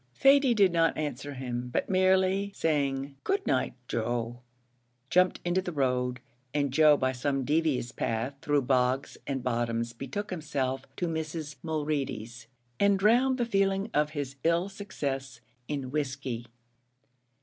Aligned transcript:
Thady 0.15 0.55
did 0.55 0.73
not 0.73 0.97
answer 0.97 1.35
him, 1.35 1.69
but 1.71 1.87
merely 1.87 2.51
saying, 2.55 3.17
"Good 3.23 3.45
night, 3.45 3.75
Joe," 3.87 4.39
jumped 5.11 5.39
into 5.45 5.61
the 5.61 5.71
road, 5.71 6.21
and 6.55 6.73
Joe 6.73 6.97
by 6.97 7.11
some 7.11 7.45
devious 7.45 7.91
path, 7.91 8.33
through 8.41 8.63
bogs 8.63 9.17
and 9.27 9.43
bottoms, 9.43 9.93
betook 9.93 10.31
himself 10.31 10.87
to 10.95 11.05
Mrs. 11.07 11.57
Mulready's, 11.61 12.47
and 12.79 12.97
drowned 12.97 13.37
the 13.37 13.45
feeling 13.45 13.91
of 13.93 14.09
his 14.17 14.37
ill 14.43 14.69
success 14.69 15.39
in 15.67 15.91
whiskey. 15.91 16.47